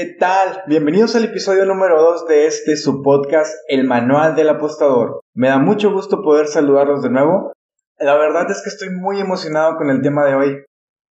¿Qué 0.00 0.14
tal? 0.16 0.62
Bienvenidos 0.68 1.16
al 1.16 1.24
episodio 1.24 1.64
número 1.64 2.00
2 2.00 2.28
de 2.28 2.46
este 2.46 2.76
su 2.76 3.02
podcast, 3.02 3.52
El 3.66 3.82
Manual 3.82 4.36
del 4.36 4.48
Apostador. 4.48 5.22
Me 5.34 5.48
da 5.48 5.58
mucho 5.58 5.92
gusto 5.92 6.22
poder 6.22 6.46
saludarlos 6.46 7.02
de 7.02 7.10
nuevo. 7.10 7.52
La 7.98 8.16
verdad 8.16 8.48
es 8.48 8.62
que 8.62 8.68
estoy 8.68 8.90
muy 8.90 9.18
emocionado 9.18 9.76
con 9.76 9.90
el 9.90 10.00
tema 10.00 10.24
de 10.24 10.36
hoy. 10.36 10.64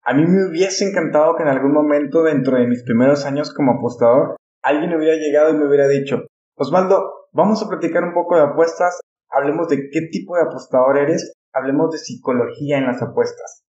A 0.04 0.14
mí 0.14 0.28
me 0.28 0.48
hubiese 0.48 0.88
encantado 0.88 1.36
que 1.36 1.42
en 1.42 1.50
algún 1.50 1.74
momento 1.74 2.22
dentro 2.22 2.58
de 2.58 2.68
mis 2.68 2.84
primeros 2.84 3.26
años 3.26 3.52
como 3.56 3.72
apostador 3.72 4.36
alguien 4.62 4.94
hubiera 4.94 5.16
llegado 5.16 5.50
y 5.50 5.58
me 5.58 5.68
hubiera 5.68 5.88
dicho, 5.88 6.28
Osvaldo, 6.56 7.30
vamos 7.32 7.64
a 7.64 7.68
platicar 7.68 8.04
un 8.04 8.14
poco 8.14 8.36
de 8.36 8.44
apuestas, 8.44 9.00
hablemos 9.32 9.68
de 9.68 9.90
qué 9.90 10.02
tipo 10.12 10.36
de 10.36 10.44
apostador 10.44 11.00
eres, 11.00 11.34
hablemos 11.54 11.90
de 11.90 11.98
psicología 11.98 12.78
en 12.78 12.86
las 12.86 13.02
apuestas. 13.02 13.64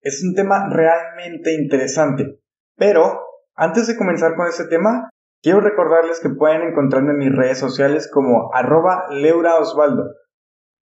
Es 0.00 0.22
un 0.22 0.36
tema 0.36 0.68
realmente 0.72 1.54
interesante, 1.54 2.38
pero 2.76 3.27
antes 3.58 3.88
de 3.88 3.96
comenzar 3.96 4.36
con 4.36 4.46
este 4.46 4.66
tema, 4.68 5.10
quiero 5.42 5.60
recordarles 5.60 6.20
que 6.20 6.30
pueden 6.30 6.62
encontrarme 6.62 7.10
en 7.10 7.18
mis 7.18 7.36
redes 7.36 7.58
sociales 7.58 8.08
como 8.12 8.54
arroba 8.54 9.06
leuraosvaldo. 9.10 10.04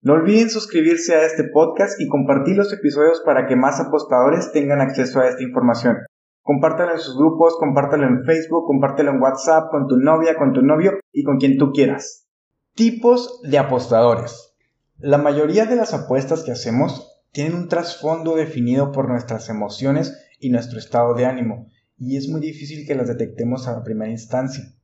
No 0.03 0.12
olviden 0.12 0.51
suscribirse 0.51 1.17
a 1.17 1.25
este 1.25 1.45
podcast 1.45 1.98
y 1.98 2.07
compartir 2.07 2.55
los 2.55 2.70
episodios 2.75 3.23
para 3.25 3.47
que 3.47 3.57
más 3.57 3.81
apostadores 3.81 4.53
tengan 4.53 4.83
acceso 4.83 5.20
a 5.20 5.27
esta 5.27 5.43
información. 5.43 5.97
Compártelo 6.43 6.93
en 6.93 6.98
sus 6.98 7.17
grupos, 7.17 7.57
compártelo 7.59 8.07
en 8.07 8.25
Facebook, 8.25 8.67
compártelo 8.67 9.11
en 9.11 9.23
WhatsApp 9.23 9.70
con 9.70 9.89
tu 9.89 9.97
novia, 9.97 10.37
con 10.37 10.53
tu 10.53 10.61
novio 10.61 11.01
y 11.12 11.25
con 11.25 11.39
quien 11.39 11.56
tú 11.56 11.73
quieras. 11.73 12.29
Tipos 12.75 13.41
de 13.43 13.56
apostadores. 13.56 14.55
La 14.98 15.17
mayoría 15.17 15.65
de 15.65 15.77
las 15.77 15.95
apuestas 15.95 16.45
que 16.45 16.53
hacemos 16.53 17.25
tienen 17.33 17.55
un 17.55 17.69
trasfondo 17.69 18.37
definido 18.37 18.93
por 18.93 19.09
nuestras 19.09 19.48
emociones 19.48 20.15
y 20.39 20.51
nuestro 20.51 20.79
estado 20.79 21.15
de 21.15 21.25
ánimo, 21.25 21.69
y 21.98 22.16
es 22.16 22.28
muy 22.28 22.41
difícil 22.41 22.86
que 22.86 22.95
las 22.95 23.09
detectemos 23.09 23.66
a 23.66 23.72
la 23.72 23.83
primera 23.83 24.11
instancia. 24.11 24.75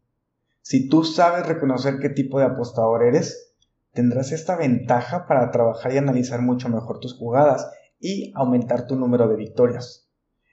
Si 0.63 0.89
tú 0.89 1.05
sabes 1.05 1.47
reconocer 1.47 1.99
qué 1.99 2.09
tipo 2.09 2.39
de 2.39 2.47
apostador 2.47 3.05
eres, 3.05 3.55
tendrás 3.93 4.33
esta 4.33 4.57
ventaja 4.57 5.27
para 5.27 5.51
trabajar 5.51 5.93
y 5.93 5.99
analizar 5.99 6.41
mucho 6.41 6.69
mejor 6.69 7.01
tus 7.01 7.15
jugadas 7.15 7.69
y 8.01 8.33
aumentar 8.35 8.87
tu 8.87 8.97
número 8.97 9.29
de 9.29 9.37
victorias. 9.37 10.09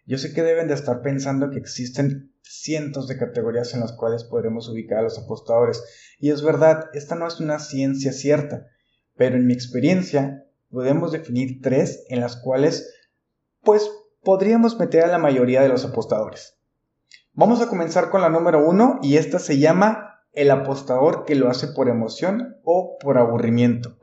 Yo 0.06 0.18
sé 0.18 0.34
que 0.34 0.42
deben 0.42 0.68
de 0.68 0.74
estar 0.74 1.02
pensando 1.02 1.52
que 1.52 1.60
existen 1.60 2.34
cientos 2.42 3.08
de 3.08 3.18
categorías 3.18 3.74
en 3.74 3.82
las 3.82 3.94
cuales 3.94 4.24
podremos 4.24 4.68
ubicar 4.70 5.00
a 5.00 5.04
los 5.04 5.20
apostadores. 5.20 5.84
Y 6.20 6.32
es 6.32 6.42
verdad, 6.42 6.90
esta 6.94 7.16
no 7.16 7.28
es 7.28 7.40
una 7.40 7.60
ciencia 7.60 8.12
cierta, 8.12 8.68
pero 9.16 9.36
en 9.36 9.46
mi 9.46 9.54
experiencia 9.54 10.46
podemos 10.72 11.12
definir 11.12 11.62
tres 11.62 12.06
en 12.10 12.22
las 12.22 12.38
cuales 12.38 12.92
pues 13.62 13.90
podríamos 14.24 14.78
meter 14.80 15.04
a 15.04 15.08
la 15.08 15.18
mayoría 15.18 15.62
de 15.62 15.70
los 15.70 15.86
apostadores. 15.86 16.58
Vamos 17.34 17.62
a 17.62 17.68
comenzar 17.68 18.10
con 18.10 18.22
la 18.22 18.30
número 18.30 18.68
uno 18.68 19.00
y 19.02 19.18
esta 19.18 19.40
se 19.40 19.60
llama 19.60 20.24
el 20.34 20.52
apostador 20.52 21.26
que 21.26 21.36
lo 21.36 21.50
hace 21.50 21.68
por 21.68 21.90
emoción 21.90 22.58
o 22.64 22.98
por 23.00 23.18
aburrimiento. 23.18 23.98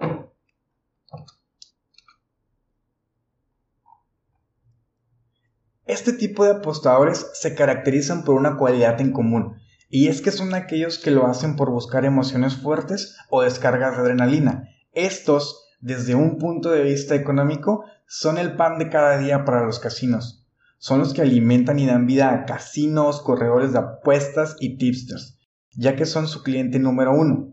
Este 5.86 6.12
tipo 6.12 6.44
de 6.44 6.50
apostadores 6.50 7.30
se 7.34 7.54
caracterizan 7.54 8.24
por 8.24 8.34
una 8.34 8.56
cualidad 8.56 9.00
en 9.00 9.12
común, 9.12 9.56
y 9.88 10.08
es 10.08 10.20
que 10.20 10.32
son 10.32 10.52
aquellos 10.52 10.98
que 10.98 11.12
lo 11.12 11.26
hacen 11.26 11.54
por 11.54 11.70
buscar 11.70 12.04
emociones 12.04 12.56
fuertes 12.56 13.16
o 13.30 13.42
descargas 13.42 13.94
de 13.94 14.02
adrenalina. 14.02 14.68
Estos, 14.92 15.68
desde 15.80 16.16
un 16.16 16.38
punto 16.38 16.70
de 16.70 16.82
vista 16.82 17.14
económico, 17.14 17.84
son 18.06 18.38
el 18.38 18.56
pan 18.56 18.78
de 18.78 18.88
cada 18.88 19.18
día 19.18 19.44
para 19.44 19.64
los 19.64 19.80
casinos. 19.80 20.46
Son 20.78 21.00
los 21.00 21.12
que 21.12 21.22
alimentan 21.22 21.78
y 21.78 21.86
dan 21.86 22.06
vida 22.06 22.32
a 22.32 22.44
casinos, 22.44 23.20
corredores 23.20 23.72
de 23.72 23.80
apuestas 23.80 24.56
y 24.60 24.76
tipsters, 24.76 25.38
ya 25.72 25.96
que 25.96 26.06
son 26.06 26.28
su 26.28 26.42
cliente 26.42 26.78
número 26.78 27.12
uno. 27.12 27.52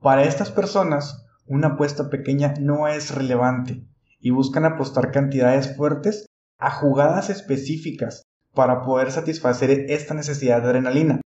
Para 0.00 0.24
estas 0.24 0.50
personas, 0.50 1.24
una 1.46 1.68
apuesta 1.68 2.10
pequeña 2.10 2.54
no 2.60 2.88
es 2.88 3.14
relevante 3.14 3.86
y 4.20 4.30
buscan 4.30 4.64
apostar 4.64 5.10
cantidades 5.10 5.76
fuertes 5.76 6.26
a 6.58 6.70
jugadas 6.70 7.30
específicas 7.30 8.22
para 8.54 8.82
poder 8.82 9.12
satisfacer 9.12 9.70
esta 9.88 10.14
necesidad 10.14 10.62
de 10.62 10.68
adrenalina. 10.68 11.20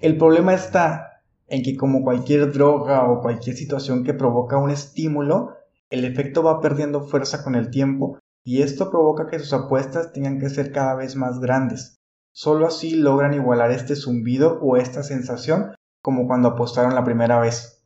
El 0.00 0.16
problema 0.16 0.54
está 0.54 1.22
en 1.48 1.62
que 1.62 1.76
como 1.76 2.02
cualquier 2.02 2.52
droga 2.52 3.08
o 3.08 3.20
cualquier 3.20 3.56
situación 3.56 4.04
que 4.04 4.14
provoca 4.14 4.58
un 4.58 4.70
estímulo, 4.70 5.57
el 5.90 6.04
efecto 6.04 6.42
va 6.42 6.60
perdiendo 6.60 7.02
fuerza 7.02 7.42
con 7.42 7.54
el 7.54 7.70
tiempo 7.70 8.18
y 8.44 8.62
esto 8.62 8.90
provoca 8.90 9.26
que 9.26 9.38
sus 9.38 9.52
apuestas 9.52 10.12
tengan 10.12 10.38
que 10.38 10.50
ser 10.50 10.72
cada 10.72 10.94
vez 10.94 11.16
más 11.16 11.38
grandes. 11.40 11.96
Solo 12.32 12.66
así 12.66 12.94
logran 12.94 13.34
igualar 13.34 13.70
este 13.70 13.96
zumbido 13.96 14.58
o 14.60 14.76
esta 14.76 15.02
sensación 15.02 15.74
como 16.02 16.26
cuando 16.26 16.48
apostaron 16.48 16.94
la 16.94 17.04
primera 17.04 17.40
vez. 17.40 17.84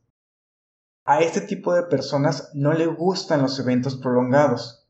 A 1.05 1.19
este 1.19 1.41
tipo 1.41 1.73
de 1.73 1.83
personas 1.83 2.51
no 2.53 2.73
le 2.73 2.85
gustan 2.85 3.41
los 3.41 3.59
eventos 3.59 3.97
prolongados, 3.97 4.87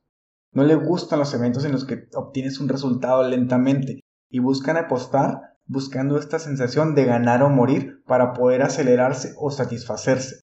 no 0.52 0.64
le 0.64 0.76
gustan 0.76 1.20
los 1.20 1.34
eventos 1.34 1.66
en 1.66 1.72
los 1.72 1.86
que 1.86 2.08
obtienes 2.14 2.60
un 2.60 2.70
resultado 2.70 3.28
lentamente 3.28 4.02
y 4.30 4.40
buscan 4.40 4.78
apostar 4.78 5.54
buscando 5.66 6.18
esta 6.18 6.40
sensación 6.40 6.94
de 6.94 7.06
ganar 7.06 7.42
o 7.42 7.50
morir 7.50 8.04
para 8.06 8.34
poder 8.34 8.62
acelerarse 8.62 9.34
o 9.38 9.50
satisfacerse. 9.50 10.43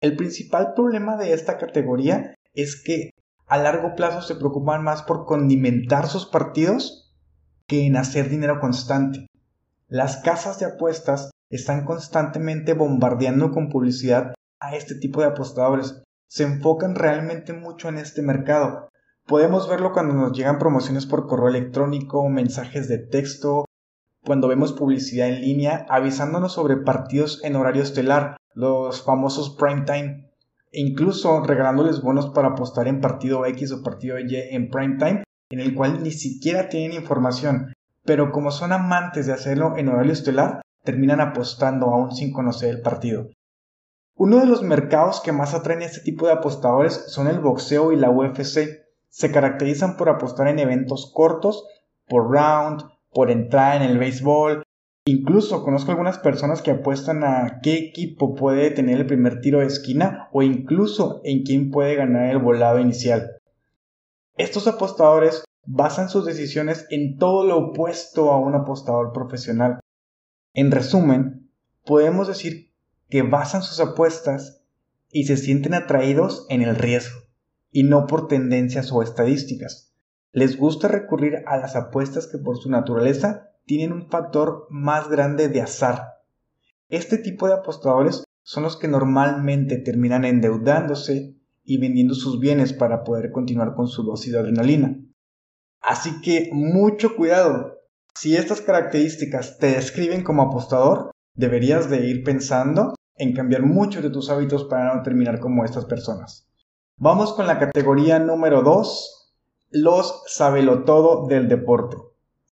El 0.00 0.16
principal 0.16 0.74
problema 0.74 1.16
de 1.16 1.32
esta 1.32 1.58
categoría 1.58 2.34
es 2.54 2.82
que 2.82 3.10
a 3.46 3.58
largo 3.58 3.94
plazo 3.96 4.22
se 4.22 4.34
preocupan 4.34 4.82
más 4.82 5.02
por 5.02 5.24
condimentar 5.24 6.08
sus 6.08 6.26
partidos 6.26 7.14
que 7.66 7.86
en 7.86 7.96
hacer 7.96 8.28
dinero 8.28 8.60
constante. 8.60 9.26
Las 9.88 10.18
casas 10.18 10.58
de 10.58 10.66
apuestas 10.66 11.30
están 11.50 11.84
constantemente 11.84 12.74
bombardeando 12.74 13.50
con 13.50 13.68
publicidad 13.68 14.34
a 14.60 14.76
este 14.76 14.94
tipo 14.94 15.20
de 15.20 15.28
apostadores. 15.28 16.02
Se 16.28 16.44
enfocan 16.44 16.94
realmente 16.94 17.52
mucho 17.52 17.88
en 17.88 17.98
este 17.98 18.22
mercado, 18.22 18.88
Podemos 19.28 19.68
verlo 19.68 19.92
cuando 19.92 20.14
nos 20.14 20.32
llegan 20.32 20.58
promociones 20.58 21.04
por 21.04 21.26
correo 21.26 21.48
electrónico, 21.48 22.26
mensajes 22.30 22.88
de 22.88 22.96
texto, 22.96 23.66
cuando 24.24 24.48
vemos 24.48 24.72
publicidad 24.72 25.28
en 25.28 25.42
línea 25.42 25.84
avisándonos 25.90 26.54
sobre 26.54 26.78
partidos 26.78 27.44
en 27.44 27.54
horario 27.54 27.82
estelar, 27.82 28.38
los 28.58 29.04
famosos 29.04 29.54
prime 29.54 29.82
time, 29.82 30.32
e 30.72 30.80
incluso 30.80 31.44
regalándoles 31.44 32.02
bonos 32.02 32.30
para 32.30 32.48
apostar 32.48 32.88
en 32.88 33.00
partido 33.00 33.46
X 33.46 33.70
o 33.70 33.84
partido 33.84 34.18
Y 34.18 34.34
en 34.34 34.68
prime 34.68 34.96
time, 34.98 35.22
en 35.50 35.60
el 35.60 35.76
cual 35.76 36.02
ni 36.02 36.10
siquiera 36.10 36.68
tienen 36.68 36.92
información, 36.92 37.72
pero 38.04 38.32
como 38.32 38.50
son 38.50 38.72
amantes 38.72 39.26
de 39.26 39.32
hacerlo 39.32 39.76
en 39.76 39.88
horario 39.88 40.12
estelar, 40.12 40.60
terminan 40.82 41.20
apostando 41.20 41.86
aún 41.86 42.10
sin 42.10 42.32
conocer 42.32 42.70
el 42.70 42.82
partido. 42.82 43.28
Uno 44.16 44.38
de 44.40 44.46
los 44.46 44.64
mercados 44.64 45.20
que 45.20 45.30
más 45.30 45.54
atraen 45.54 45.82
a 45.82 45.84
este 45.84 46.00
tipo 46.00 46.26
de 46.26 46.32
apostadores 46.32 47.04
son 47.12 47.28
el 47.28 47.38
boxeo 47.38 47.92
y 47.92 47.96
la 47.96 48.10
UFC, 48.10 48.82
se 49.08 49.30
caracterizan 49.30 49.96
por 49.96 50.08
apostar 50.08 50.48
en 50.48 50.58
eventos 50.58 51.12
cortos, 51.14 51.64
por 52.08 52.28
round, 52.28 52.82
por 53.12 53.30
entrar 53.30 53.80
en 53.80 53.88
el 53.88 53.98
béisbol. 53.98 54.64
Incluso 55.10 55.64
conozco 55.64 55.90
algunas 55.90 56.18
personas 56.18 56.60
que 56.60 56.70
apuestan 56.70 57.24
a 57.24 57.60
qué 57.62 57.78
equipo 57.78 58.34
puede 58.34 58.70
tener 58.70 59.00
el 59.00 59.06
primer 59.06 59.40
tiro 59.40 59.60
de 59.60 59.66
esquina 59.66 60.28
o 60.32 60.42
incluso 60.42 61.22
en 61.24 61.44
quién 61.44 61.70
puede 61.70 61.94
ganar 61.94 62.28
el 62.28 62.36
volado 62.36 62.78
inicial. 62.78 63.38
Estos 64.36 64.68
apostadores 64.68 65.44
basan 65.64 66.10
sus 66.10 66.26
decisiones 66.26 66.86
en 66.90 67.16
todo 67.16 67.46
lo 67.46 67.56
opuesto 67.56 68.30
a 68.30 68.38
un 68.38 68.54
apostador 68.54 69.14
profesional. 69.14 69.80
En 70.52 70.70
resumen, 70.70 71.48
podemos 71.86 72.28
decir 72.28 72.70
que 73.08 73.22
basan 73.22 73.62
sus 73.62 73.80
apuestas 73.80 74.60
y 75.10 75.24
se 75.24 75.38
sienten 75.38 75.72
atraídos 75.72 76.44
en 76.50 76.60
el 76.60 76.76
riesgo 76.76 77.18
y 77.72 77.84
no 77.84 78.06
por 78.06 78.28
tendencias 78.28 78.92
o 78.92 79.02
estadísticas. 79.02 79.90
Les 80.32 80.58
gusta 80.58 80.86
recurrir 80.86 81.44
a 81.46 81.56
las 81.56 81.76
apuestas 81.76 82.26
que 82.26 82.36
por 82.36 82.58
su 82.58 82.68
naturaleza 82.68 83.47
tienen 83.68 83.92
un 83.92 84.08
factor 84.08 84.66
más 84.70 85.08
grande 85.10 85.48
de 85.48 85.60
azar. 85.60 86.14
Este 86.88 87.18
tipo 87.18 87.46
de 87.46 87.52
apostadores 87.52 88.24
son 88.42 88.62
los 88.62 88.78
que 88.78 88.88
normalmente 88.88 89.76
terminan 89.76 90.24
endeudándose 90.24 91.36
y 91.64 91.78
vendiendo 91.78 92.14
sus 92.14 92.40
bienes 92.40 92.72
para 92.72 93.04
poder 93.04 93.30
continuar 93.30 93.74
con 93.74 93.86
su 93.86 94.02
dosis 94.02 94.32
de 94.32 94.38
adrenalina. 94.38 94.98
Así 95.82 96.22
que 96.22 96.48
mucho 96.50 97.14
cuidado. 97.14 97.82
Si 98.14 98.34
estas 98.34 98.62
características 98.62 99.58
te 99.58 99.72
describen 99.72 100.24
como 100.24 100.42
apostador, 100.42 101.10
deberías 101.34 101.90
de 101.90 102.06
ir 102.06 102.24
pensando 102.24 102.94
en 103.16 103.34
cambiar 103.34 103.62
muchos 103.62 104.02
de 104.02 104.10
tus 104.10 104.30
hábitos 104.30 104.64
para 104.64 104.94
no 104.94 105.02
terminar 105.02 105.40
como 105.40 105.66
estas 105.66 105.84
personas. 105.84 106.48
Vamos 106.96 107.34
con 107.34 107.46
la 107.46 107.58
categoría 107.58 108.18
número 108.18 108.62
2, 108.62 109.34
los 109.72 110.22
sabelotodo 110.26 111.26
del 111.26 111.48
deporte. 111.48 111.98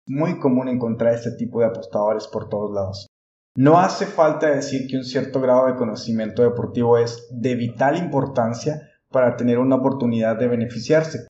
Muy 0.09 0.39
común 0.39 0.69
encontrar 0.69 1.15
este 1.15 1.33
tipo 1.33 1.61
de 1.61 1.67
apostadores 1.67 2.29
por 2.29 2.49
todos 2.49 2.73
lados. 2.73 3.09
No 3.57 3.79
hace 3.79 4.07
falta 4.07 4.51
decir 4.51 4.87
que 4.87 4.97
un 4.97 5.05
cierto 5.05 5.41
grado 5.41 5.67
de 5.67 5.77
conocimiento 5.77 6.43
deportivo 6.43 6.99
es 6.99 7.27
de 7.33 7.55
vital 7.55 7.97
importancia 7.97 8.89
para 9.11 9.37
tener 9.37 9.59
una 9.59 9.77
oportunidad 9.77 10.37
de 10.37 10.47
beneficiarse. 10.47 11.27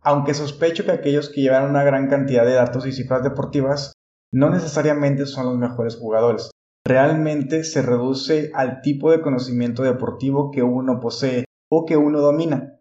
Aunque 0.00 0.34
sospecho 0.34 0.84
que 0.84 0.92
aquellos 0.92 1.28
que 1.28 1.42
llevan 1.42 1.68
una 1.68 1.84
gran 1.84 2.08
cantidad 2.08 2.44
de 2.44 2.54
datos 2.54 2.86
y 2.86 2.92
cifras 2.92 3.22
deportivas 3.22 3.92
no 4.32 4.50
necesariamente 4.50 5.26
son 5.26 5.46
los 5.46 5.58
mejores 5.58 5.96
jugadores. 5.96 6.50
Realmente 6.84 7.64
se 7.64 7.82
reduce 7.82 8.50
al 8.54 8.80
tipo 8.80 9.10
de 9.10 9.20
conocimiento 9.20 9.82
deportivo 9.82 10.50
que 10.50 10.62
uno 10.62 11.00
posee 11.00 11.44
o 11.70 11.84
que 11.84 11.96
uno 11.96 12.20
domina. 12.20 12.77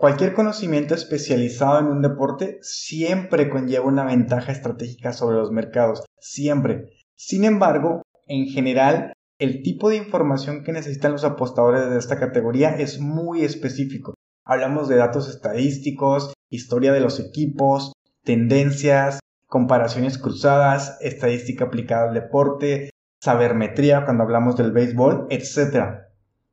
Cualquier 0.00 0.32
conocimiento 0.32 0.94
especializado 0.94 1.78
en 1.78 1.88
un 1.88 2.00
deporte 2.00 2.58
siempre 2.62 3.50
conlleva 3.50 3.84
una 3.84 4.06
ventaja 4.06 4.50
estratégica 4.50 5.12
sobre 5.12 5.36
los 5.36 5.50
mercados, 5.50 6.06
siempre. 6.18 6.86
Sin 7.16 7.44
embargo, 7.44 8.00
en 8.26 8.46
general, 8.46 9.12
el 9.38 9.62
tipo 9.62 9.90
de 9.90 9.96
información 9.96 10.64
que 10.64 10.72
necesitan 10.72 11.12
los 11.12 11.24
apostadores 11.24 11.90
de 11.90 11.98
esta 11.98 12.18
categoría 12.18 12.70
es 12.70 12.98
muy 12.98 13.44
específico. 13.44 14.14
Hablamos 14.42 14.88
de 14.88 14.96
datos 14.96 15.28
estadísticos, 15.28 16.32
historia 16.48 16.94
de 16.94 17.00
los 17.00 17.20
equipos, 17.20 17.92
tendencias, 18.24 19.20
comparaciones 19.48 20.16
cruzadas, 20.16 20.96
estadística 21.02 21.66
aplicada 21.66 22.08
al 22.08 22.14
deporte, 22.14 22.88
sabermetría 23.20 24.06
cuando 24.06 24.22
hablamos 24.22 24.56
del 24.56 24.72
béisbol, 24.72 25.26
etc 25.28 26.09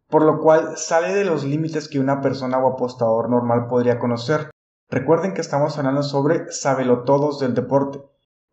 por 0.10 0.24
lo 0.24 0.40
cual 0.40 0.78
sale 0.78 1.14
de 1.14 1.26
los 1.26 1.44
límites 1.44 1.90
que 1.90 2.00
una 2.00 2.22
persona 2.22 2.58
o 2.60 2.74
apostador 2.74 3.30
normal 3.30 3.68
podría 3.68 4.00
conocer. 4.00 4.50
Recuerden 4.90 5.34
que 5.34 5.42
estamos 5.42 5.78
hablando 5.78 6.02
sobre 6.04 6.46
todos 7.06 7.40
del 7.40 7.54
deporte. 7.54 8.00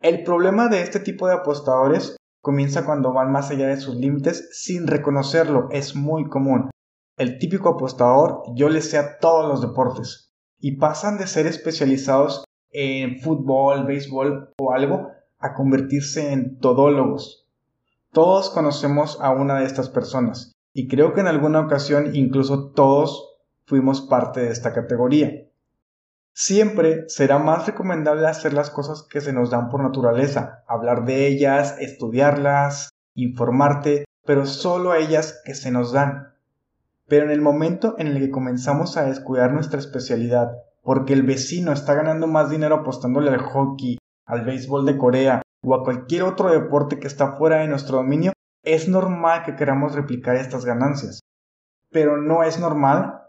El 0.00 0.24
problema 0.24 0.68
de 0.68 0.82
este 0.82 0.98
tipo 0.98 1.28
de 1.28 1.34
apostadores 1.34 2.16
comienza 2.42 2.84
cuando 2.84 3.12
van 3.12 3.30
más 3.30 3.50
allá 3.50 3.68
de 3.68 3.76
sus 3.76 3.94
límites 3.94 4.48
sin 4.52 4.86
reconocerlo, 4.86 5.68
es 5.70 5.94
muy 5.94 6.28
común. 6.28 6.70
El 7.16 7.38
típico 7.38 7.70
apostador 7.70 8.42
yo 8.54 8.68
le 8.68 8.82
sé 8.82 8.98
a 8.98 9.18
todos 9.18 9.48
los 9.48 9.62
deportes 9.62 10.32
y 10.58 10.76
pasan 10.78 11.16
de 11.16 11.28
ser 11.28 11.46
especializados 11.46 12.44
en 12.70 13.20
fútbol, 13.20 13.86
béisbol 13.86 14.52
o 14.58 14.72
algo 14.72 15.10
a 15.38 15.54
convertirse 15.54 16.32
en 16.32 16.58
todólogos. 16.58 17.46
Todos 18.10 18.50
conocemos 18.50 19.20
a 19.20 19.30
una 19.30 19.60
de 19.60 19.66
estas 19.66 19.88
personas 19.88 20.53
y 20.74 20.88
creo 20.88 21.14
que 21.14 21.20
en 21.20 21.28
alguna 21.28 21.60
ocasión 21.60 22.14
incluso 22.14 22.72
todos 22.72 23.36
fuimos 23.64 24.02
parte 24.02 24.40
de 24.40 24.50
esta 24.50 24.74
categoría. 24.74 25.46
Siempre 26.32 27.04
será 27.06 27.38
más 27.38 27.66
recomendable 27.66 28.26
hacer 28.26 28.52
las 28.52 28.70
cosas 28.70 29.06
que 29.08 29.20
se 29.20 29.32
nos 29.32 29.50
dan 29.50 29.70
por 29.70 29.82
naturaleza, 29.82 30.64
hablar 30.66 31.04
de 31.04 31.28
ellas, 31.28 31.76
estudiarlas, 31.78 32.90
informarte, 33.14 34.04
pero 34.26 34.44
solo 34.44 34.90
a 34.90 34.98
ellas 34.98 35.40
que 35.44 35.54
se 35.54 35.70
nos 35.70 35.92
dan. 35.92 36.34
Pero 37.06 37.26
en 37.26 37.30
el 37.30 37.40
momento 37.40 37.94
en 37.98 38.08
el 38.08 38.18
que 38.18 38.32
comenzamos 38.32 38.96
a 38.96 39.04
descuidar 39.04 39.52
nuestra 39.52 39.78
especialidad, 39.78 40.56
porque 40.82 41.12
el 41.12 41.22
vecino 41.22 41.72
está 41.72 41.94
ganando 41.94 42.26
más 42.26 42.50
dinero 42.50 42.74
apostándole 42.76 43.30
al 43.30 43.40
hockey, 43.40 43.98
al 44.26 44.44
béisbol 44.44 44.86
de 44.86 44.98
Corea 44.98 45.42
o 45.62 45.74
a 45.74 45.84
cualquier 45.84 46.24
otro 46.24 46.50
deporte 46.50 46.98
que 46.98 47.06
está 47.06 47.36
fuera 47.36 47.58
de 47.58 47.68
nuestro 47.68 47.98
dominio, 47.98 48.32
es 48.64 48.88
normal 48.88 49.44
que 49.44 49.56
queramos 49.56 49.94
replicar 49.94 50.36
estas 50.36 50.64
ganancias, 50.64 51.20
pero 51.90 52.16
no 52.16 52.42
es 52.42 52.58
normal 52.58 53.20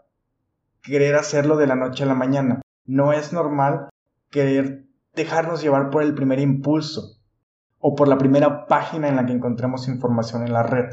querer 0.82 1.14
hacerlo 1.16 1.56
de 1.56 1.66
la 1.66 1.76
noche 1.76 2.04
a 2.04 2.06
la 2.06 2.14
mañana. 2.14 2.62
No 2.84 3.12
es 3.12 3.32
normal 3.32 3.88
querer 4.30 4.86
dejarnos 5.14 5.62
llevar 5.62 5.90
por 5.90 6.02
el 6.02 6.14
primer 6.14 6.38
impulso 6.38 7.18
o 7.78 7.94
por 7.94 8.08
la 8.08 8.18
primera 8.18 8.66
página 8.66 9.08
en 9.08 9.16
la 9.16 9.26
que 9.26 9.32
encontramos 9.32 9.88
información 9.88 10.42
en 10.42 10.52
la 10.52 10.62
red. 10.62 10.86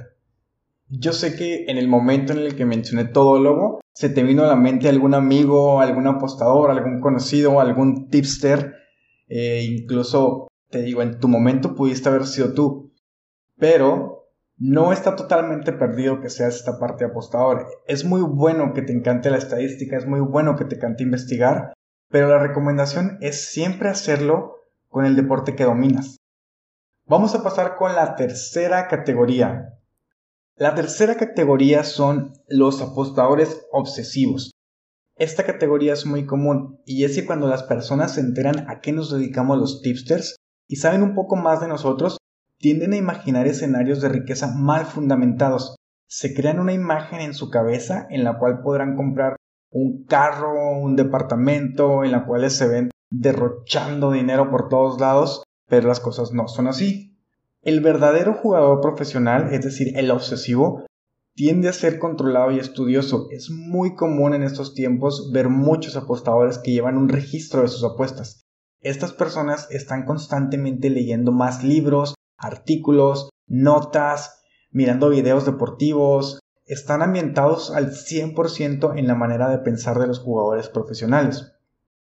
Yo 0.89 1.13
sé 1.13 1.35
que 1.35 1.65
en 1.67 1.77
el 1.77 1.87
momento 1.87 2.33
en 2.33 2.39
el 2.39 2.55
que 2.55 2.65
mencioné 2.65 3.05
todo 3.05 3.39
logo, 3.39 3.81
se 3.93 4.09
te 4.09 4.23
vino 4.23 4.43
a 4.43 4.47
la 4.47 4.55
mente 4.55 4.89
algún 4.89 5.13
amigo, 5.13 5.79
algún 5.79 6.07
apostador, 6.07 6.71
algún 6.71 6.99
conocido, 6.99 7.59
algún 7.59 8.09
tipster, 8.09 8.75
e 9.27 9.63
incluso 9.63 10.47
te 10.69 10.81
digo, 10.81 11.01
en 11.01 11.19
tu 11.19 11.27
momento 11.27 11.75
pudiste 11.75 12.09
haber 12.09 12.25
sido 12.25 12.53
tú. 12.53 12.93
Pero 13.57 14.12
no 14.63 14.93
está 14.93 15.17
totalmente 15.17 15.73
perdido 15.73 16.21
que 16.21 16.29
seas 16.29 16.55
esta 16.55 16.79
parte 16.79 17.03
apostador. 17.03 17.67
Es 17.85 18.05
muy 18.05 18.21
bueno 18.21 18.71
que 18.73 18.81
te 18.81 18.93
encante 18.93 19.29
la 19.29 19.37
estadística, 19.37 19.97
es 19.97 20.05
muy 20.05 20.21
bueno 20.21 20.55
que 20.55 20.63
te 20.63 20.75
encante 20.75 21.03
investigar, 21.03 21.73
pero 22.09 22.29
la 22.29 22.39
recomendación 22.39 23.17
es 23.19 23.47
siempre 23.51 23.89
hacerlo 23.89 24.61
con 24.87 25.03
el 25.03 25.17
deporte 25.17 25.57
que 25.57 25.65
dominas. 25.65 26.15
Vamos 27.05 27.35
a 27.35 27.43
pasar 27.43 27.75
con 27.75 27.93
la 27.93 28.15
tercera 28.15 28.87
categoría. 28.87 29.73
La 30.55 30.75
tercera 30.75 31.15
categoría 31.17 31.83
son 31.83 32.31
los 32.47 32.81
apostadores 32.81 33.67
obsesivos. 33.73 34.53
Esta 35.17 35.43
categoría 35.43 35.91
es 35.91 36.05
muy 36.05 36.25
común 36.25 36.79
y 36.85 37.03
es 37.03 37.15
que 37.15 37.25
cuando 37.25 37.49
las 37.49 37.63
personas 37.63 38.13
se 38.13 38.21
enteran 38.21 38.69
a 38.69 38.79
qué 38.79 38.93
nos 38.93 39.11
dedicamos 39.11 39.57
los 39.57 39.81
tipsters 39.81 40.37
y 40.69 40.77
saben 40.77 41.03
un 41.03 41.15
poco 41.15 41.35
más 41.35 41.59
de 41.59 41.67
nosotros, 41.67 42.17
tienden 42.63 42.93
a 42.93 42.95
imaginar 42.97 43.45
escenarios 43.45 43.99
de 43.99 44.07
riqueza 44.07 44.47
mal 44.55 44.85
fundamentados. 44.85 45.75
Se 46.07 46.33
crean 46.33 46.61
una 46.61 46.71
imagen 46.71 47.19
en 47.19 47.33
su 47.33 47.49
cabeza 47.49 48.07
en 48.09 48.23
la 48.23 48.39
cual 48.39 48.61
podrán 48.61 48.95
comprar 48.95 49.35
un 49.69 50.05
carro, 50.05 50.79
un 50.79 50.95
departamento, 50.95 52.05
en 52.05 52.13
la 52.13 52.25
cual 52.25 52.49
se 52.49 52.69
ven 52.69 52.89
derrochando 53.11 54.11
dinero 54.11 54.49
por 54.49 54.69
todos 54.69 55.01
lados, 55.01 55.43
pero 55.67 55.89
las 55.89 55.99
cosas 55.99 56.31
no 56.31 56.47
son 56.47 56.67
así. 56.67 57.17
El 57.63 57.81
verdadero 57.81 58.33
jugador 58.33 58.79
profesional, 58.79 59.53
es 59.53 59.65
decir, 59.65 59.97
el 59.97 60.09
obsesivo, 60.09 60.85
tiende 61.35 61.67
a 61.67 61.73
ser 61.73 61.99
controlado 61.99 62.51
y 62.51 62.59
estudioso. 62.59 63.27
Es 63.31 63.49
muy 63.49 63.93
común 63.95 64.35
en 64.35 64.43
estos 64.43 64.73
tiempos 64.73 65.31
ver 65.33 65.49
muchos 65.49 65.97
apostadores 65.97 66.59
que 66.59 66.71
llevan 66.71 66.97
un 66.97 67.09
registro 67.09 67.63
de 67.63 67.67
sus 67.67 67.83
apuestas. 67.83 68.45
Estas 68.79 69.11
personas 69.11 69.67
están 69.69 70.05
constantemente 70.05 70.89
leyendo 70.89 71.33
más 71.33 71.61
libros, 71.61 72.15
artículos, 72.37 73.29
notas, 73.47 74.43
mirando 74.71 75.09
videos 75.09 75.45
deportivos, 75.45 76.39
están 76.65 77.01
ambientados 77.01 77.71
al 77.71 77.91
100% 77.91 78.97
en 78.97 79.07
la 79.07 79.15
manera 79.15 79.49
de 79.49 79.59
pensar 79.59 79.99
de 79.99 80.07
los 80.07 80.19
jugadores 80.19 80.69
profesionales. 80.69 81.53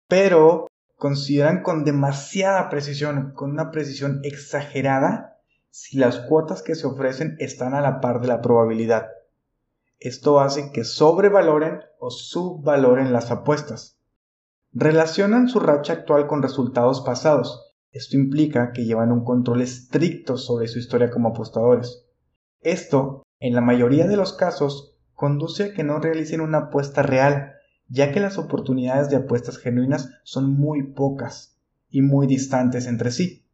Pero 0.09 0.67
consideran 0.97 1.63
con 1.63 1.85
demasiada 1.85 2.69
precisión, 2.69 3.33
con 3.35 3.51
una 3.51 3.71
precisión 3.71 4.21
exagerada, 4.23 5.39
si 5.71 5.99
las 5.99 6.19
cuotas 6.21 6.63
que 6.63 6.75
se 6.75 6.87
ofrecen 6.87 7.37
están 7.41 7.75
a 7.75 7.81
la 7.81 8.01
par 8.01 8.21
de 8.21 8.29
la 8.29 8.41
probabilidad. 8.41 9.09
Esto 9.99 10.39
hace 10.41 10.71
que 10.71 10.85
sobrevaloren 10.85 11.81
o 11.99 12.11
subvaloren 12.11 13.13
las 13.13 13.31
apuestas. 13.31 13.99
Relacionan 14.73 15.49
su 15.49 15.61
racha 15.61 15.95
actual 15.95 16.27
con 16.27 16.43
resultados 16.43 17.01
pasados, 17.01 17.64
esto 17.95 18.17
implica 18.17 18.73
que 18.73 18.85
llevan 18.85 19.13
un 19.13 19.25
control 19.25 19.63
estricto 19.63 20.37
sobre 20.37 20.67
su 20.67 20.81
historia 20.81 21.11
como 21.11 21.29
apostadores. 21.29 22.05
Esto, 22.61 23.23
en 23.39 23.55
la 23.55 23.61
mayoría 23.61 24.09
de 24.09 24.17
los 24.17 24.33
casos, 24.33 24.97
conduce 25.15 25.63
a 25.63 25.73
que 25.75 25.85
no 25.85 26.01
realicen 26.01 26.41
una 26.41 26.59
apuesta 26.59 27.05
real, 27.05 27.53
ya 27.89 28.11
que 28.11 28.19
las 28.19 28.37
oportunidades 28.37 29.11
de 29.11 29.17
apuestas 29.17 29.59
genuinas 29.59 30.11
son 30.25 30.53
muy 30.53 30.83
pocas 30.83 31.57
y 31.89 32.03
muy 32.03 32.27
distantes 32.27 32.87
entre 32.89 33.13
sí. 33.13 33.47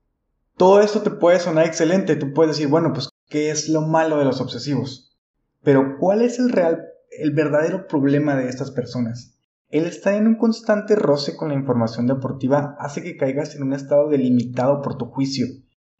Todo 0.57 0.81
esto 0.81 1.03
te 1.03 1.11
puede 1.11 1.39
sonar 1.39 1.67
excelente, 1.67 2.17
tú 2.17 2.33
puedes 2.33 2.57
decir, 2.57 2.69
bueno, 2.69 2.95
pues, 2.95 3.11
¿qué 3.29 3.51
es 3.51 3.69
lo 3.69 3.83
malo 3.83 4.17
de 4.17 4.25
los 4.25 4.41
obsesivos? 4.41 5.19
Pero, 5.63 5.99
¿cuál 5.99 6.23
es 6.23 6.39
el 6.39 6.49
real, 6.49 6.87
el 7.11 7.33
verdadero 7.35 7.87
problema 7.87 8.37
de 8.37 8.49
estas 8.49 8.71
personas? 8.71 9.30
El 9.71 9.85
estar 9.87 10.15
en 10.15 10.27
un 10.27 10.35
constante 10.35 10.97
roce 10.97 11.37
con 11.37 11.51
la 11.51 11.55
información 11.55 12.09
deportiva 12.09 12.75
hace 12.81 13.05
que 13.05 13.17
caigas 13.17 13.55
en 13.55 13.63
un 13.63 13.73
estado 13.73 14.09
delimitado 14.09 14.83
por 14.83 14.99
tu 14.99 15.07
juicio, 15.07 15.47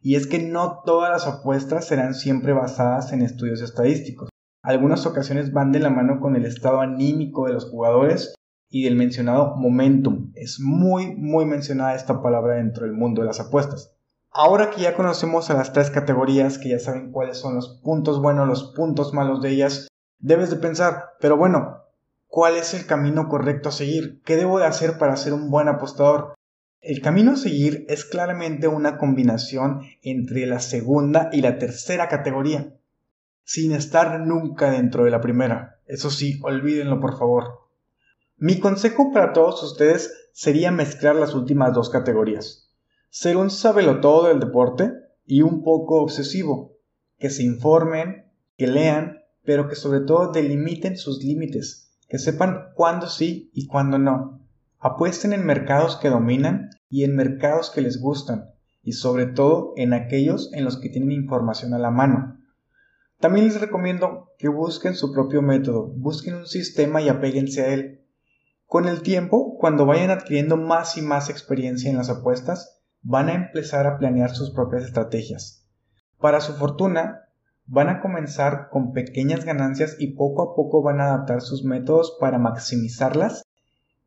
y 0.01 0.15
es 0.15 0.27
que 0.27 0.39
no 0.39 0.81
todas 0.85 1.09
las 1.09 1.25
apuestas 1.25 1.87
serán 1.87 2.13
siempre 2.13 2.51
basadas 2.51 3.13
en 3.13 3.21
estudios 3.21 3.61
estadísticos. 3.61 4.29
Algunas 4.61 5.05
ocasiones 5.05 5.53
van 5.53 5.71
de 5.71 5.79
la 5.79 5.89
mano 5.89 6.19
con 6.19 6.35
el 6.35 6.45
estado 6.45 6.81
anímico 6.81 7.47
de 7.47 7.53
los 7.53 7.69
jugadores 7.69 8.35
y 8.69 8.83
del 8.83 8.97
mencionado 8.97 9.55
momentum. 9.55 10.33
Es 10.35 10.59
muy, 10.59 11.15
muy 11.15 11.45
mencionada 11.45 11.95
esta 11.95 12.21
palabra 12.21 12.55
dentro 12.55 12.85
del 12.85 12.93
mundo 12.93 13.21
de 13.21 13.27
las 13.27 13.39
apuestas. 13.39 13.95
Ahora 14.31 14.69
que 14.69 14.81
ya 14.81 14.95
conocemos 14.95 15.49
a 15.49 15.53
las 15.53 15.71
tres 15.71 15.89
categorías, 15.91 16.57
que 16.57 16.69
ya 16.69 16.79
saben 16.79 17.11
cuáles 17.13 17.37
son 17.37 17.55
los 17.55 17.79
puntos 17.81 18.21
buenos, 18.21 18.49
los 18.49 18.73
puntos 18.75 19.13
malos 19.13 19.41
de 19.41 19.51
ellas, 19.51 19.87
debes 20.19 20.49
de 20.49 20.57
pensar, 20.57 21.11
pero 21.21 21.37
bueno, 21.37 21.81
cuál 22.31 22.55
es 22.55 22.73
el 22.73 22.85
camino 22.85 23.27
correcto 23.27 23.67
a 23.67 23.73
seguir, 23.73 24.21
qué 24.23 24.37
debo 24.37 24.57
de 24.57 24.65
hacer 24.65 24.97
para 24.97 25.17
ser 25.17 25.33
un 25.33 25.51
buen 25.51 25.67
apostador. 25.67 26.33
El 26.79 27.01
camino 27.01 27.33
a 27.33 27.35
seguir 27.35 27.85
es 27.89 28.05
claramente 28.05 28.69
una 28.69 28.97
combinación 28.97 29.81
entre 30.01 30.45
la 30.45 30.61
segunda 30.61 31.29
y 31.33 31.41
la 31.41 31.59
tercera 31.59 32.07
categoría, 32.07 32.73
sin 33.43 33.73
estar 33.73 34.21
nunca 34.21 34.71
dentro 34.71 35.03
de 35.03 35.11
la 35.11 35.19
primera. 35.19 35.81
Eso 35.87 36.09
sí, 36.09 36.39
olvídenlo 36.41 37.01
por 37.01 37.19
favor. 37.19 37.67
Mi 38.37 38.61
consejo 38.61 39.11
para 39.11 39.33
todos 39.33 39.61
ustedes 39.61 40.29
sería 40.31 40.71
mezclar 40.71 41.17
las 41.17 41.35
últimas 41.35 41.73
dos 41.73 41.89
categorías. 41.89 42.71
Ser 43.09 43.35
un 43.35 43.49
sabelotodo 43.49 44.29
del 44.29 44.39
deporte 44.39 44.93
y 45.25 45.41
un 45.41 45.63
poco 45.63 46.01
obsesivo. 46.01 46.77
Que 47.19 47.29
se 47.29 47.43
informen, 47.43 48.31
que 48.57 48.67
lean, 48.67 49.19
pero 49.43 49.67
que 49.67 49.75
sobre 49.75 49.99
todo 49.99 50.31
delimiten 50.31 50.95
sus 50.95 51.21
límites 51.25 51.90
que 52.11 52.19
sepan 52.19 52.73
cuándo 52.75 53.07
sí 53.07 53.49
y 53.53 53.67
cuándo 53.67 53.97
no. 53.97 54.41
Apuesten 54.79 55.31
en 55.31 55.45
mercados 55.45 55.95
que 55.95 56.09
dominan 56.09 56.69
y 56.89 57.05
en 57.05 57.15
mercados 57.15 57.69
que 57.69 57.79
les 57.79 58.01
gustan. 58.01 58.51
y 58.83 58.93
sobre 58.93 59.27
todo 59.27 59.73
en 59.77 59.93
aquellos 59.93 60.51
en 60.53 60.65
los 60.65 60.77
que 60.77 60.89
tienen 60.89 61.13
información 61.13 61.73
a 61.73 61.79
la 61.79 61.89
mano. 61.89 62.37
También 63.19 63.45
les 63.45 63.61
recomiendo 63.61 64.31
que 64.39 64.49
busquen 64.49 64.95
su 64.95 65.13
propio 65.13 65.41
método, 65.41 65.87
busquen 65.95 66.33
un 66.33 66.47
sistema 66.47 67.01
y 67.01 67.07
apéguense 67.07 67.61
a 67.61 67.73
él. 67.73 68.01
Con 68.65 68.89
el 68.89 69.03
tiempo, 69.03 69.55
cuando 69.57 69.85
vayan 69.85 70.09
adquiriendo 70.09 70.57
más 70.57 70.97
y 70.97 71.01
más 71.03 71.29
experiencia 71.29 71.89
en 71.89 71.97
las 71.97 72.09
apuestas, 72.09 72.81
van 73.03 73.29
a 73.29 73.35
empezar 73.35 73.87
a 73.87 73.97
planear 73.99 74.31
sus 74.31 74.51
propias 74.51 74.83
estrategias. 74.83 75.65
Para 76.19 76.41
su 76.41 76.53
fortuna, 76.55 77.29
van 77.65 77.89
a 77.89 78.01
comenzar 78.01 78.69
con 78.69 78.91
pequeñas 78.91 79.45
ganancias 79.45 79.95
y 79.99 80.15
poco 80.15 80.43
a 80.43 80.55
poco 80.55 80.81
van 80.81 80.99
a 80.99 81.05
adaptar 81.05 81.41
sus 81.41 81.63
métodos 81.63 82.17
para 82.19 82.37
maximizarlas 82.37 83.43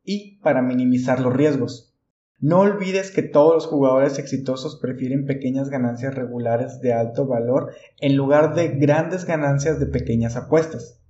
y 0.05 0.39
para 0.41 0.63
minimizar 0.63 1.21
los 1.21 1.35
riesgos. 1.35 1.95
No 2.41 2.61
olvides 2.61 3.11
que 3.11 3.23
todos 3.23 3.55
los 3.55 3.67
jugadores 3.67 4.19
exitosos 4.19 4.79
prefieren 4.81 5.25
pequeñas 5.25 5.71
ganancias 5.71 6.15
regulares 6.15 6.81
de 6.81 6.93
alto 6.93 7.27
valor 7.27 7.73
en 8.01 8.17
lugar 8.17 8.55
de 8.55 8.69
grandes 8.69 9.25
ganancias 9.25 9.81
de 9.81 9.87
pequeñas 9.87 10.37
apuestas. 10.37 11.01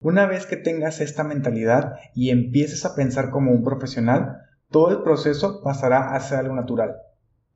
Una 0.00 0.26
vez 0.26 0.44
que 0.44 0.58
tengas 0.58 1.00
esta 1.00 1.24
mentalidad 1.24 1.94
y 2.14 2.28
empieces 2.28 2.84
a 2.84 2.94
pensar 2.94 3.30
como 3.30 3.52
un 3.52 3.64
profesional, 3.64 4.42
todo 4.70 4.90
el 4.90 5.02
proceso 5.02 5.62
pasará 5.62 6.14
a 6.14 6.20
ser 6.20 6.40
algo 6.40 6.54
natural. 6.54 6.96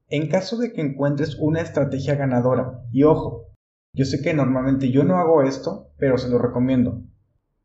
En 0.08 0.28
caso 0.28 0.56
de 0.56 0.72
que 0.72 0.80
encuentres 0.80 1.36
una 1.38 1.60
estrategia 1.60 2.14
ganadora, 2.14 2.80
y 2.90 3.02
ojo, 3.02 3.49
yo 3.92 4.04
sé 4.04 4.22
que 4.22 4.34
normalmente 4.34 4.90
yo 4.90 5.04
no 5.04 5.18
hago 5.18 5.42
esto, 5.42 5.90
pero 5.98 6.18
se 6.18 6.28
lo 6.28 6.38
recomiendo. 6.38 7.02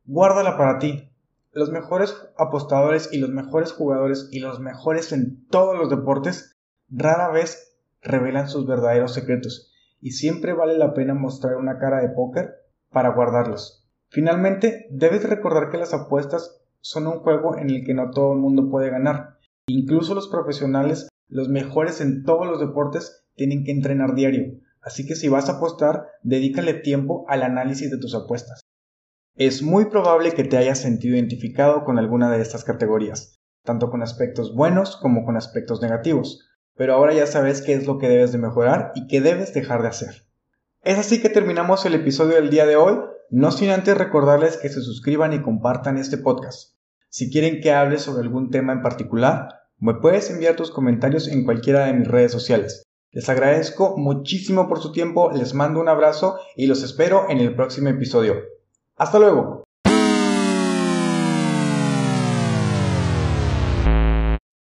Guárdala 0.05 0.57
para 0.57 0.79
ti, 0.79 1.11
los 1.51 1.71
mejores 1.71 2.15
apostadores 2.37 3.09
y 3.13 3.19
los 3.19 3.29
mejores 3.29 3.71
jugadores 3.71 4.27
y 4.31 4.39
los 4.39 4.59
mejores 4.59 5.11
en 5.11 5.47
todos 5.47 5.77
los 5.77 5.89
deportes 5.89 6.57
rara 6.89 7.29
vez 7.29 7.77
revelan 8.01 8.49
sus 8.49 8.67
verdaderos 8.67 9.13
secretos 9.13 9.71
y 10.01 10.11
siempre 10.11 10.53
vale 10.53 10.77
la 10.77 10.93
pena 10.93 11.13
mostrar 11.13 11.55
una 11.55 11.79
cara 11.79 12.01
de 12.01 12.09
póker 12.09 12.55
para 12.91 13.13
guardarlos. 13.13 13.87
Finalmente, 14.09 14.87
debes 14.91 15.27
recordar 15.27 15.69
que 15.69 15.77
las 15.77 15.93
apuestas 15.93 16.61
son 16.81 17.07
un 17.07 17.19
juego 17.19 17.57
en 17.57 17.69
el 17.69 17.83
que 17.83 17.93
no 17.93 18.11
todo 18.11 18.33
el 18.33 18.39
mundo 18.39 18.69
puede 18.69 18.89
ganar. 18.89 19.37
Incluso 19.67 20.13
los 20.13 20.27
profesionales, 20.27 21.09
los 21.27 21.49
mejores 21.49 22.01
en 22.01 22.23
todos 22.23 22.45
los 22.45 22.59
deportes, 22.59 23.25
tienen 23.35 23.63
que 23.63 23.71
entrenar 23.71 24.13
diario. 24.13 24.59
Así 24.85 25.07
que 25.07 25.15
si 25.15 25.27
vas 25.29 25.49
a 25.49 25.53
apostar, 25.53 26.09
dedícale 26.21 26.75
tiempo 26.75 27.25
al 27.27 27.41
análisis 27.41 27.89
de 27.89 27.97
tus 27.97 28.13
apuestas. 28.13 28.61
Es 29.35 29.63
muy 29.63 29.85
probable 29.85 30.31
que 30.31 30.43
te 30.43 30.57
hayas 30.57 30.77
sentido 30.77 31.15
identificado 31.15 31.83
con 31.83 31.97
alguna 31.97 32.29
de 32.29 32.39
estas 32.39 32.63
categorías, 32.63 33.35
tanto 33.63 33.89
con 33.89 34.03
aspectos 34.03 34.53
buenos 34.53 34.95
como 34.95 35.25
con 35.25 35.37
aspectos 35.37 35.81
negativos, 35.81 36.47
pero 36.75 36.93
ahora 36.93 37.15
ya 37.15 37.25
sabes 37.25 37.63
qué 37.63 37.73
es 37.73 37.87
lo 37.87 37.97
que 37.97 38.07
debes 38.07 38.31
de 38.31 38.37
mejorar 38.37 38.91
y 38.93 39.07
qué 39.07 39.21
debes 39.21 39.55
dejar 39.55 39.81
de 39.81 39.87
hacer. 39.87 40.27
Es 40.83 40.99
así 40.99 41.19
que 41.19 41.29
terminamos 41.29 41.83
el 41.87 41.95
episodio 41.95 42.35
del 42.35 42.51
día 42.51 42.67
de 42.67 42.75
hoy, 42.75 42.99
no 43.31 43.51
sin 43.51 43.71
antes 43.71 43.97
recordarles 43.97 44.57
que 44.57 44.69
se 44.69 44.81
suscriban 44.81 45.33
y 45.33 45.41
compartan 45.41 45.97
este 45.97 46.19
podcast. 46.19 46.77
Si 47.09 47.31
quieren 47.31 47.59
que 47.59 47.71
hable 47.71 47.97
sobre 47.97 48.21
algún 48.21 48.51
tema 48.51 48.71
en 48.73 48.83
particular, 48.83 49.47
me 49.79 49.95
puedes 49.95 50.29
enviar 50.29 50.55
tus 50.55 50.69
comentarios 50.69 51.27
en 51.27 51.43
cualquiera 51.43 51.85
de 51.85 51.93
mis 51.93 52.07
redes 52.07 52.31
sociales. 52.31 52.84
Les 53.15 53.29
agradezco 53.29 53.95
muchísimo 53.95 54.67
por 54.67 54.81
su 54.81 54.91
tiempo, 54.91 55.31
les 55.31 55.53
mando 55.53 55.79
un 55.79 55.87
abrazo 55.87 56.37
y 56.57 56.67
los 56.67 56.83
espero 56.83 57.29
en 57.29 57.39
el 57.39 57.55
próximo 57.55 57.87
episodio. 57.87 58.35
Hasta 58.97 59.19
luego. 59.19 59.64